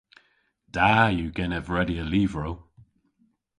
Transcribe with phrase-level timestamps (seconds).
[0.75, 2.55] Da yw genev redya lyvrow.